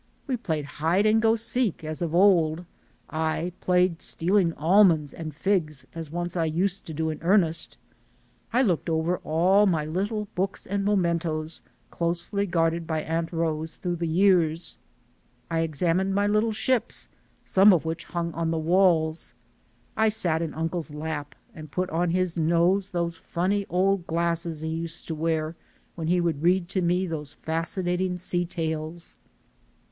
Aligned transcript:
We 0.25 0.35
played 0.35 0.65
hide 0.65 1.05
and 1.05 1.21
go 1.21 1.35
seek 1.35 1.83
as 1.83 2.01
of 2.01 2.15
old; 2.15 2.65
I 3.11 3.51
played 3.61 4.01
stealing 4.01 4.51
almonds 4.53 5.13
and 5.13 5.31
figs 5.31 5.85
as 5.93 6.09
once 6.09 6.35
I 6.35 6.45
used 6.45 6.87
to 6.87 6.93
do 6.95 7.11
in 7.11 7.19
earnest; 7.21 7.77
I 8.51 8.63
looked 8.63 8.89
over 8.89 9.17
all 9.17 9.67
my 9.67 9.85
little 9.85 10.27
books 10.33 10.65
and 10.65 10.83
mementoes, 10.83 11.61
closely 11.91 12.47
guarded 12.47 12.87
by 12.87 13.01
Aunt 13.03 13.31
Rose 13.31 13.75
through 13.75 13.91
all 13.91 13.97
the 13.97 14.07
years; 14.07 14.79
I 15.51 15.59
examined 15.59 16.15
my 16.15 16.25
little 16.25 16.51
ships, 16.51 17.07
some 17.45 17.71
of 17.71 17.85
which 17.85 18.05
hung 18.05 18.33
on 18.33 18.49
the 18.49 18.57
walls; 18.57 19.35
I 19.95 20.09
sat 20.09 20.41
in 20.41 20.55
uncle's 20.55 20.89
lap 20.89 21.35
and 21.53 21.69
put 21.69 21.91
on 21.91 22.09
his 22.09 22.35
nose 22.35 22.89
those 22.89 23.17
funny 23.17 23.67
old 23.69 24.07
glasses 24.07 24.61
he 24.61 24.69
used 24.69 25.07
to 25.09 25.13
wear 25.13 25.55
when 25.93 26.07
he 26.07 26.19
would 26.19 26.41
read 26.41 26.69
to 26.69 26.81
me 26.81 27.05
those 27.05 27.35
fasci 27.45 27.83
nating 27.83 28.17
sea 28.17 28.47
tales. 28.47 29.15